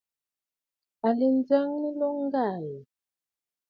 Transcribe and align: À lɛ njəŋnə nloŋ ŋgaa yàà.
À 1.07 1.09
lɛ 1.17 1.27
njəŋnə 1.37 1.89
nloŋ 1.93 2.15
ŋgaa 2.25 2.55
yàà. 2.67 2.85